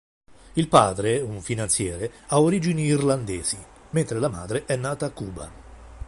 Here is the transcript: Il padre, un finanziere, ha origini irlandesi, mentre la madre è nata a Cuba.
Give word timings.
Il 0.53 0.67
padre, 0.67 1.19
un 1.19 1.41
finanziere, 1.41 2.11
ha 2.29 2.39
origini 2.41 2.85
irlandesi, 2.85 3.59
mentre 3.91 4.17
la 4.17 4.29
madre 4.29 4.65
è 4.65 4.75
nata 4.75 5.05
a 5.05 5.11
Cuba. 5.11 5.51